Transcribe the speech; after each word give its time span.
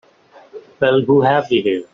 Well 0.79 1.01
who 1.01 1.21
have 1.21 1.45
we 1.51 1.61
here? 1.61 1.83